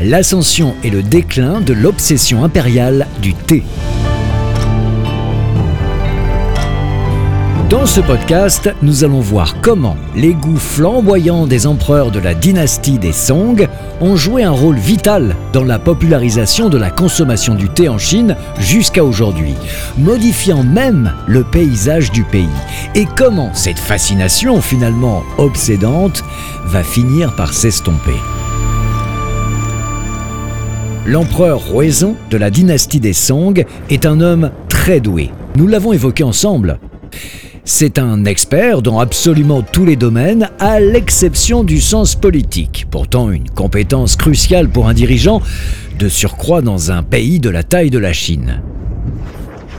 [0.00, 3.62] L'ascension et le déclin de l'obsession impériale du thé.
[7.70, 12.98] Dans ce podcast, nous allons voir comment les goûts flamboyants des empereurs de la dynastie
[12.98, 13.66] des Song
[14.00, 18.36] ont joué un rôle vital dans la popularisation de la consommation du thé en Chine
[18.58, 19.54] jusqu'à aujourd'hui,
[19.98, 22.48] modifiant même le paysage du pays,
[22.94, 26.22] et comment cette fascination finalement obsédante
[26.66, 28.16] va finir par s'estomper.
[31.06, 35.30] L'empereur Huizong de la dynastie des Song est un homme très doué.
[35.54, 36.80] Nous l'avons évoqué ensemble.
[37.64, 43.48] C'est un expert dans absolument tous les domaines, à l'exception du sens politique, pourtant une
[43.48, 45.42] compétence cruciale pour un dirigeant,
[45.96, 48.60] de surcroît dans un pays de la taille de la Chine.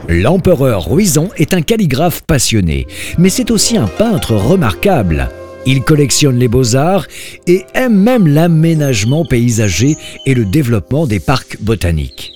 [0.07, 5.27] L'empereur Huizong est un calligraphe passionné, mais c'est aussi un peintre remarquable.
[5.69, 7.07] Il collectionne les beaux-arts
[7.45, 12.31] et aime même l'aménagement paysager et le développement des parcs botaniques.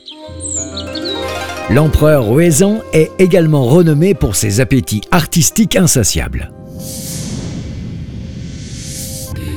[1.69, 6.51] L'empereur Huizong est également renommé pour ses appétits artistiques insatiables.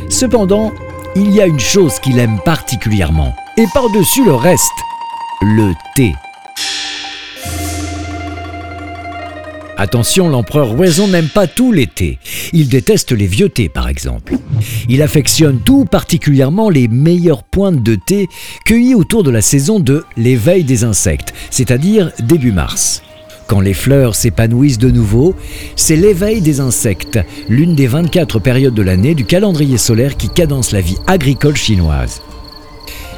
[0.09, 0.71] Cependant,
[1.17, 4.63] il y a une chose qu'il aime particulièrement, et par-dessus le reste,
[5.43, 6.13] le thé.
[9.77, 12.19] Attention, l'empereur Huizong n'aime pas tout l'été.
[12.53, 14.35] Il déteste les vieux thés, par exemple.
[14.89, 18.29] Il affectionne tout particulièrement les meilleures pointes de thé
[18.65, 23.03] cueillies autour de la saison de l'éveil des insectes, c'est-à-dire début mars.
[23.49, 25.35] Quand les fleurs s'épanouissent de nouveau,
[25.77, 27.19] c'est l'éveil des insectes,
[27.49, 32.23] l'une des 24 périodes de l'année du calendrier solaire qui cadence la vie agricole chinoise.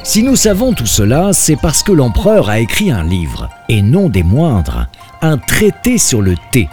[0.07, 4.07] Si nous savons tout cela, c'est parce que l'empereur a écrit un livre, et non
[4.07, 4.87] des moindres,
[5.21, 6.69] un traité sur le thé,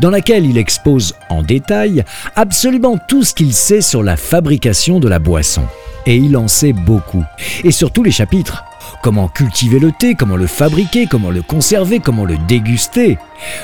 [0.00, 2.04] dans lequel il expose en détail
[2.36, 5.62] absolument tout ce qu'il sait sur la fabrication de la boisson.
[6.04, 7.24] Et il en sait beaucoup,
[7.64, 8.66] et sur tous les chapitres.
[9.02, 13.18] Comment cultiver le thé, comment le fabriquer, comment le conserver, comment le déguster.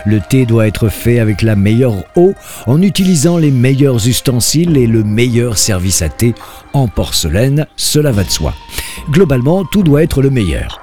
[0.04, 2.34] Le thé doit être fait avec la meilleure eau,
[2.66, 6.34] en utilisant les meilleurs ustensiles et le meilleur service à thé
[6.72, 8.54] en porcelaine, cela va de soi.
[9.10, 10.80] Globalement, tout doit être le meilleur.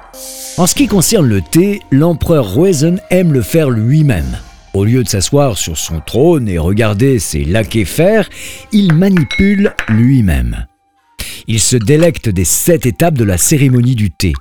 [0.56, 4.38] En ce qui concerne le thé, l'empereur Huizong aime le faire lui-même.
[4.74, 8.28] Au lieu de s'asseoir sur son trône et regarder ses laquais faire,
[8.72, 10.66] il manipule lui-même.
[11.50, 14.34] Il se délecte des sept étapes de la cérémonie du thé.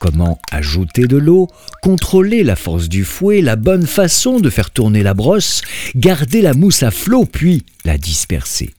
[0.00, 1.46] Comment ajouter de l'eau,
[1.82, 5.62] contrôler la force du fouet, la bonne façon de faire tourner la brosse,
[5.94, 8.74] garder la mousse à flot puis la disperser.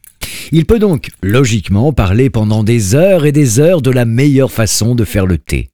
[0.51, 4.94] Il peut donc logiquement parler pendant des heures et des heures de la meilleure façon
[4.94, 5.69] de faire le thé.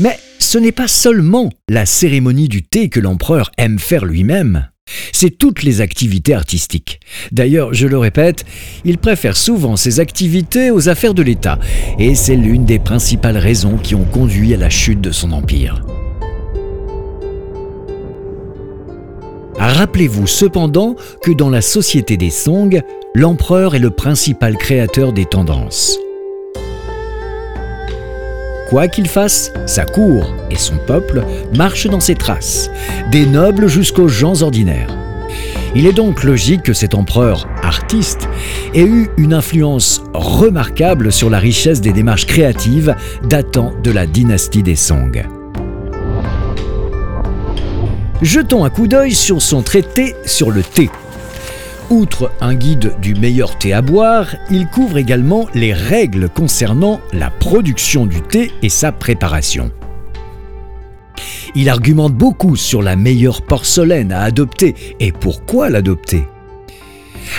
[0.00, 4.68] Mais ce n'est pas seulement la cérémonie du thé que l'empereur aime faire lui-même.
[5.12, 7.00] C'est toutes les activités artistiques.
[7.32, 8.44] D'ailleurs, je le répète,
[8.84, 11.58] il préfère souvent ses activités aux affaires de l'État,
[11.98, 15.82] et c'est l'une des principales raisons qui ont conduit à la chute de son empire.
[19.58, 22.80] Rappelez-vous cependant que dans la société des Song,
[23.14, 25.98] l'empereur est le principal créateur des tendances.
[28.68, 31.24] Quoi qu'il fasse, sa cour et son peuple
[31.56, 32.70] marchent dans ses traces,
[33.10, 34.94] des nobles jusqu'aux gens ordinaires.
[35.74, 38.28] Il est donc logique que cet empereur artiste
[38.74, 44.62] ait eu une influence remarquable sur la richesse des démarches créatives datant de la dynastie
[44.62, 45.24] des Song.
[48.20, 50.90] Jetons un coup d'œil sur son traité sur le thé.
[51.90, 57.30] Outre un guide du meilleur thé à boire, il couvre également les règles concernant la
[57.30, 59.70] production du thé et sa préparation.
[61.54, 66.24] Il argumente beaucoup sur la meilleure porcelaine à adopter et pourquoi l'adopter.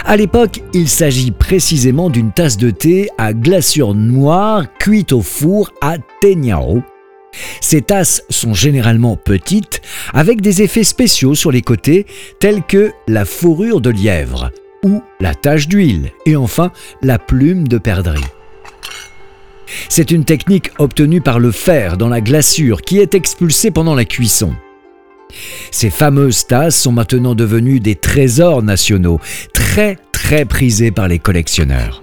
[0.04, 5.72] À l'époque, il s'agit précisément d'une tasse de thé à glaçure noire cuite au four
[5.82, 6.82] à Tenyao,
[7.62, 9.82] ces tasses sont généralement petites,
[10.14, 12.06] avec des effets spéciaux sur les côtés,
[12.40, 14.52] tels que la fourrure de lièvre,
[14.84, 16.72] ou la tache d'huile, et enfin
[17.02, 18.24] la plume de perdrix.
[19.88, 24.06] C'est une technique obtenue par le fer dans la glaçure qui est expulsée pendant la
[24.06, 24.56] cuisson.
[25.72, 29.20] Ces fameuses tasses sont maintenant devenues des trésors nationaux,
[29.54, 32.02] très très prisés par les collectionneurs.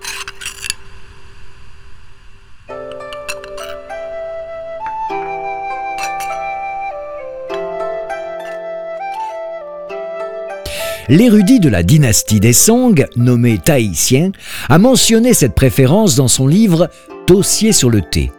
[11.09, 14.33] L'érudit de la dynastie des Song, nommé Tahitien,
[14.69, 16.89] a mentionné cette préférence dans son livre
[17.29, 18.33] Dossier sur le thé.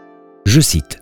[0.45, 1.01] Je cite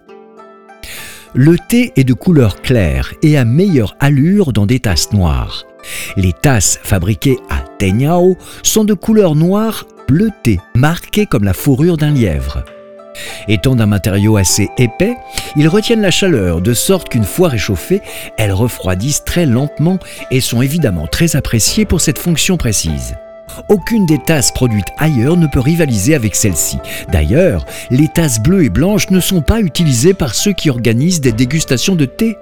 [1.33, 5.65] Le thé est de couleur claire et à meilleure allure dans des tasses noires.
[6.17, 12.11] Les tasses fabriquées à Tenyao sont de couleur noire bleutée, marquées comme la fourrure d'un
[12.11, 12.63] lièvre.
[13.47, 15.15] Étant d'un matériau assez épais,
[15.55, 18.01] ils retiennent la chaleur de sorte qu'une fois réchauffées,
[18.37, 19.99] elles refroidissent très lentement
[20.31, 23.15] et sont évidemment très appréciées pour cette fonction précise.
[23.69, 26.77] Aucune des tasses produites ailleurs ne peut rivaliser avec celle-ci.
[27.11, 31.31] D'ailleurs, les tasses bleues et blanches ne sont pas utilisées par ceux qui organisent des
[31.31, 32.37] dégustations de thé.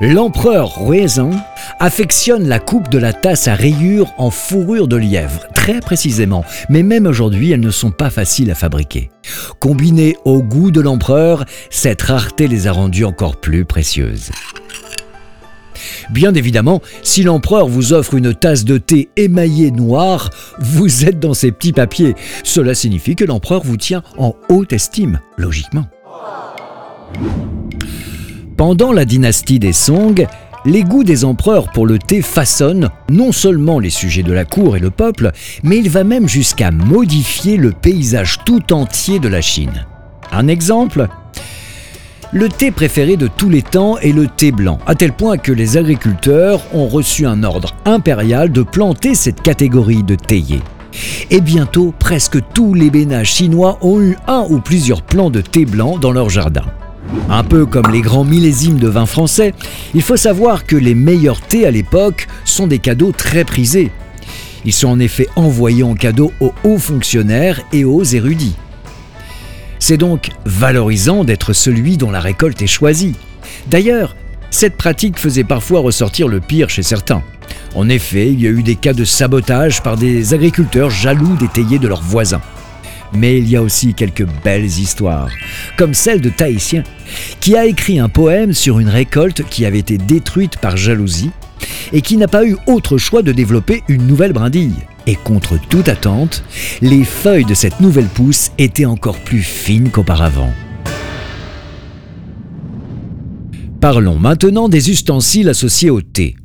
[0.00, 1.30] L'empereur Ruizan
[1.78, 6.82] affectionne la coupe de la tasse à rayures en fourrure de lièvre, très précisément, mais
[6.82, 9.10] même aujourd'hui elles ne sont pas faciles à fabriquer.
[9.58, 14.30] Combinées au goût de l'empereur, cette rareté les a rendues encore plus précieuses.
[16.10, 21.34] Bien évidemment, si l'empereur vous offre une tasse de thé émaillée noire, vous êtes dans
[21.34, 22.14] ces petits papiers.
[22.42, 25.86] Cela signifie que l'empereur vous tient en haute estime, logiquement.
[28.60, 30.26] Pendant la dynastie des Song,
[30.66, 34.76] les goûts des empereurs pour le thé façonnent non seulement les sujets de la cour
[34.76, 35.30] et le peuple,
[35.62, 39.86] mais il va même jusqu'à modifier le paysage tout entier de la Chine.
[40.30, 41.08] Un exemple
[42.32, 45.52] Le thé préféré de tous les temps est le thé blanc, à tel point que
[45.52, 50.60] les agriculteurs ont reçu un ordre impérial de planter cette catégorie de théiers.
[51.30, 55.64] Et bientôt, presque tous les bénats chinois ont eu un ou plusieurs plants de thé
[55.64, 56.66] blanc dans leur jardin.
[57.28, 59.54] Un peu comme les grands millésimes de vin français,
[59.94, 63.90] il faut savoir que les meilleurs thés à l'époque sont des cadeaux très prisés.
[64.64, 68.56] Ils sont en effet envoyés en cadeau aux hauts fonctionnaires et aux érudits.
[69.78, 73.14] C'est donc valorisant d'être celui dont la récolte est choisie.
[73.68, 74.14] D'ailleurs,
[74.50, 77.22] cette pratique faisait parfois ressortir le pire chez certains.
[77.74, 81.48] En effet, il y a eu des cas de sabotage par des agriculteurs jaloux des
[81.48, 82.42] théiers de leurs voisins.
[83.12, 85.30] Mais il y a aussi quelques belles histoires,
[85.76, 86.84] comme celle de Tahitien,
[87.40, 91.30] qui a écrit un poème sur une récolte qui avait été détruite par jalousie
[91.92, 94.74] et qui n'a pas eu autre choix de développer une nouvelle brindille.
[95.06, 96.44] Et contre toute attente,
[96.82, 100.52] les feuilles de cette nouvelle pousse étaient encore plus fines qu'auparavant.
[103.80, 106.36] Parlons maintenant des ustensiles associés au thé.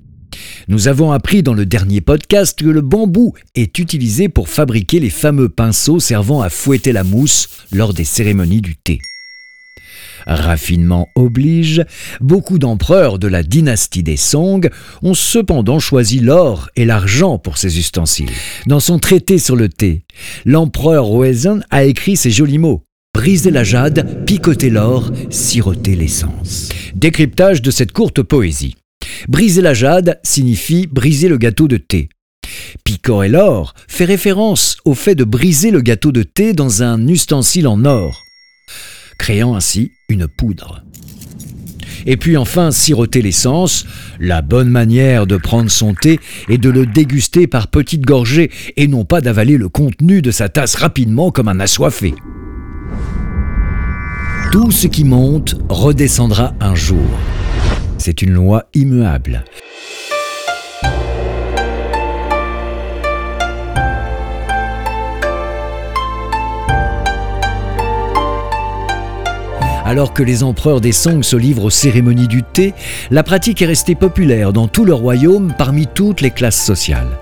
[0.68, 5.12] Nous avons appris dans le dernier podcast que le bambou est utilisé pour fabriquer les
[5.12, 9.00] fameux pinceaux servant à fouetter la mousse lors des cérémonies du thé.
[10.26, 11.84] Raffinement oblige,
[12.20, 14.70] beaucoup d'empereurs de la dynastie des Song
[15.04, 18.32] ont cependant choisi l'or et l'argent pour ces ustensiles.
[18.66, 20.04] Dans son traité sur le thé,
[20.46, 22.82] l'empereur Wezan a écrit ces jolis mots.
[23.14, 26.70] Briser la jade, picoter l'or, siroter l'essence.
[26.96, 28.76] Décryptage de cette courte poésie.
[29.28, 32.10] Briser la jade signifie briser le gâteau de thé.
[32.84, 37.68] Picorer l'or fait référence au fait de briser le gâteau de thé dans un ustensile
[37.68, 38.22] en or,
[39.18, 40.84] créant ainsi une poudre.
[42.06, 43.86] Et puis enfin, siroter l'essence,
[44.20, 46.20] la bonne manière de prendre son thé
[46.50, 50.50] est de le déguster par petites gorgées et non pas d'avaler le contenu de sa
[50.50, 52.14] tasse rapidement comme un assoiffé.
[54.52, 57.10] Tout ce qui monte redescendra un jour.
[57.98, 59.44] C'est une loi immuable.
[69.86, 72.74] Alors que les empereurs des Song se livrent aux cérémonies du thé,
[73.12, 77.20] la pratique est restée populaire dans tout le royaume parmi toutes les classes sociales.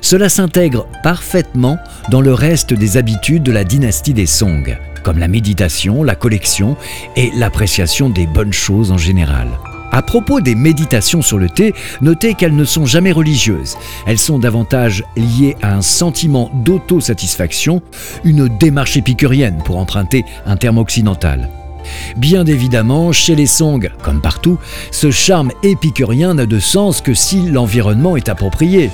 [0.00, 1.76] Cela s'intègre parfaitement
[2.10, 6.76] dans le reste des habitudes de la dynastie des Song, comme la méditation, la collection
[7.16, 9.48] et l'appréciation des bonnes choses en général.
[9.92, 13.76] À propos des méditations sur le thé, notez qu'elles ne sont jamais religieuses.
[14.06, 17.82] Elles sont davantage liées à un sentiment d'autosatisfaction,
[18.24, 21.48] une démarche épicurienne pour emprunter un terme occidental.
[22.16, 24.58] Bien évidemment, chez les Song, comme partout,
[24.90, 28.90] ce charme épicurien n'a de sens que si l'environnement est approprié.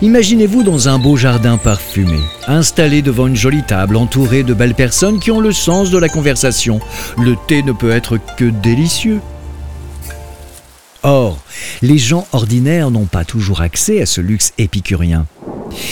[0.00, 2.18] Imaginez-vous dans un beau jardin parfumé,
[2.48, 6.08] installé devant une jolie table entouré de belles personnes qui ont le sens de la
[6.08, 6.80] conversation.
[7.18, 9.20] Le thé ne peut être que délicieux.
[11.02, 11.42] Or,
[11.82, 15.26] les gens ordinaires n'ont pas toujours accès à ce luxe épicurien.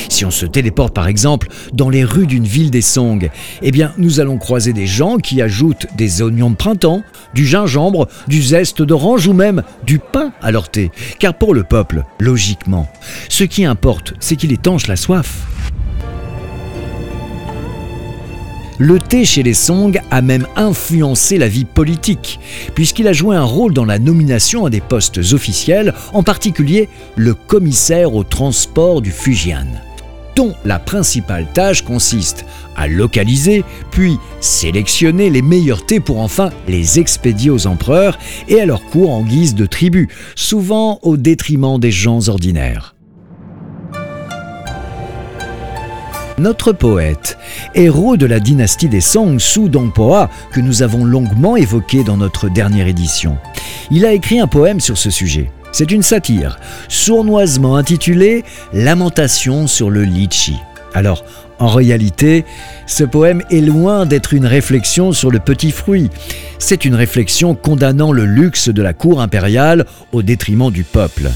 [0.09, 3.31] Si on se téléporte par exemple dans les rues d'une ville des Song,
[3.63, 7.03] eh bien nous allons croiser des gens qui ajoutent des oignons de printemps,
[7.35, 10.91] du gingembre, du zeste d'orange ou même du pain à leur thé.
[11.19, 12.89] Car pour le peuple, logiquement,
[13.29, 15.47] ce qui importe, c'est qu'il étanche la soif.
[18.83, 22.41] Le thé chez les Song a même influencé la vie politique,
[22.75, 27.35] puisqu'il a joué un rôle dans la nomination à des postes officiels, en particulier le
[27.35, 29.67] commissaire au transport du Fujian
[30.35, 36.99] dont la principale tâche consiste à localiser, puis sélectionner les meilleurs thés pour enfin les
[36.99, 38.19] expédier aux empereurs
[38.49, 42.95] et à leur cour en guise de tribu, souvent au détriment des gens ordinaires.
[46.41, 47.37] Notre poète,
[47.75, 52.49] héros de la dynastie des Song, Su Dongpoa, que nous avons longuement évoqué dans notre
[52.49, 53.37] dernière édition,
[53.91, 55.53] il a écrit un poème sur ce sujet.
[55.71, 58.43] C'est une satire, sournoisement intitulée
[58.73, 60.57] Lamentation sur le litchi.
[60.95, 61.25] Alors,
[61.59, 62.47] en réalité,
[62.87, 66.09] ce poème est loin d'être une réflexion sur le petit fruit.
[66.59, 71.29] C'est une réflexion condamnant le luxe de la cour impériale au détriment du peuple.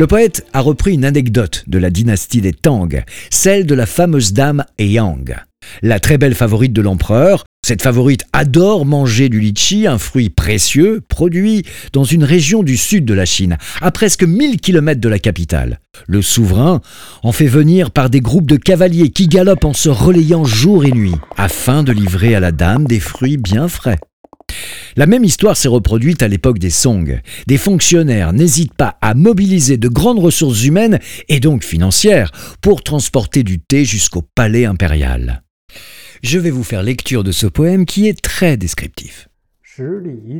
[0.00, 2.88] Le poète a repris une anecdote de la dynastie des Tang,
[3.28, 5.36] celle de la fameuse dame Yang.
[5.82, 11.02] La très belle favorite de l'empereur, cette favorite adore manger du litchi, un fruit précieux
[11.06, 15.18] produit dans une région du sud de la Chine, à presque 1000 km de la
[15.18, 15.80] capitale.
[16.06, 16.80] Le souverain
[17.22, 20.92] en fait venir par des groupes de cavaliers qui galopent en se relayant jour et
[20.92, 23.98] nuit, afin de livrer à la dame des fruits bien frais.
[24.96, 27.20] La même histoire s'est reproduite à l'époque des Song.
[27.46, 33.42] Des fonctionnaires n'hésitent pas à mobiliser de grandes ressources humaines et donc financières pour transporter
[33.42, 35.42] du thé jusqu'au palais impérial.
[36.22, 39.29] Je vais vous faire lecture de ce poème qui est très descriptif.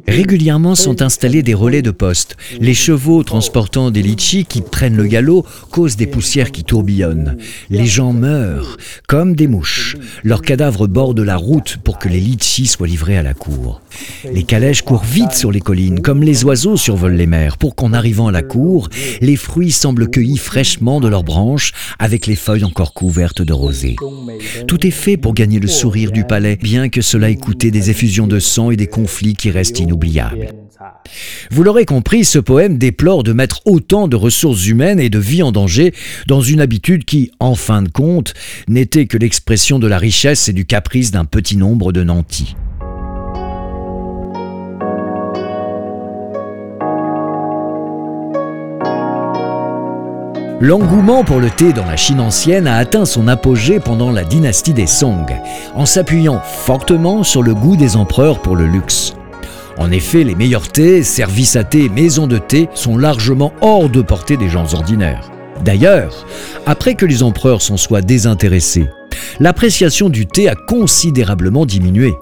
[0.09, 2.37] Régulièrement sont installés des relais de poste.
[2.61, 7.37] Les chevaux transportant des litchis qui prennent le galop causent des poussières qui tourbillonnent.
[7.71, 9.97] Les gens meurent comme des mouches.
[10.25, 13.81] Leurs cadavres bordent la route pour que les litchis soient livrés à la cour.
[14.33, 17.93] Les calèches courent vite sur les collines comme les oiseaux survolent les mers pour qu'en
[17.93, 18.89] arrivant à la cour,
[19.21, 23.97] les fruits semblent cueillis fraîchement de leurs branches avec les feuilles encore couvertes de rosée.
[24.67, 27.91] Tout est fait pour gagner le sourire du palais, bien que cela ait coûté des
[27.91, 30.49] effusions de sang et des conflits qui reste inoubliable.
[31.51, 35.43] Vous l'aurez compris, ce poème déplore de mettre autant de ressources humaines et de vie
[35.43, 35.93] en danger
[36.27, 38.35] dans une habitude qui, en fin de compte,
[38.69, 42.55] n'était que l'expression de la richesse et du caprice d'un petit nombre de nantis.
[50.63, 54.75] L'engouement pour le thé dans la Chine ancienne a atteint son apogée pendant la dynastie
[54.75, 55.25] des Song,
[55.75, 59.15] en s'appuyant fortement sur le goût des empereurs pour le luxe.
[59.81, 64.03] En effet, les meilleurs thés, services à thé maisons de thé sont largement hors de
[64.03, 65.33] portée des gens ordinaires.
[65.65, 66.27] D'ailleurs,
[66.67, 68.87] après que les empereurs s'en soient désintéressés,
[69.41, 72.13] l'appréciation du thé a considérablement diminué.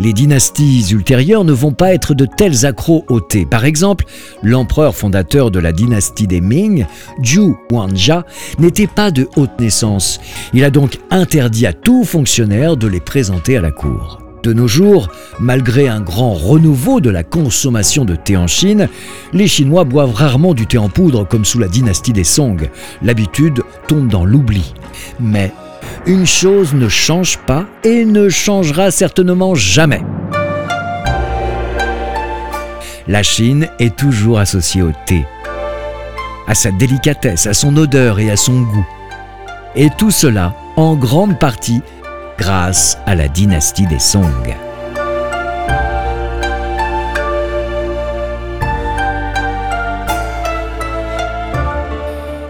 [0.00, 3.46] Les dynasties ultérieures ne vont pas être de tels accros au thé.
[3.46, 4.04] Par exemple,
[4.42, 6.86] l'empereur fondateur de la dynastie des Ming,
[7.22, 8.24] Zhu Huanjia,
[8.58, 10.18] n'était pas de haute naissance.
[10.52, 14.21] Il a donc interdit à tout fonctionnaire de les présenter à la cour.
[14.42, 15.08] De nos jours,
[15.38, 18.88] malgré un grand renouveau de la consommation de thé en Chine,
[19.32, 22.68] les Chinois boivent rarement du thé en poudre comme sous la dynastie des Song.
[23.02, 24.74] L'habitude tombe dans l'oubli.
[25.20, 25.52] Mais
[26.06, 30.02] une chose ne change pas et ne changera certainement jamais.
[33.06, 35.24] La Chine est toujours associée au thé,
[36.48, 38.86] à sa délicatesse, à son odeur et à son goût.
[39.76, 41.80] Et tout cela, en grande partie,
[42.38, 44.54] grâce à la dynastie des Song.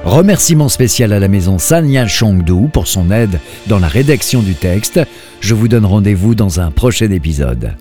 [0.05, 5.01] Remerciement spécial à la maison Sanya Chongdu pour son aide dans la rédaction du texte.
[5.41, 7.75] Je vous donne rendez-vous dans un prochain épisode.